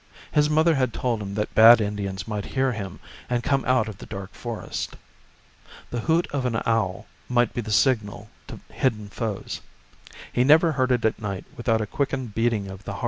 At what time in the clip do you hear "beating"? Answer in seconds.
12.33-12.67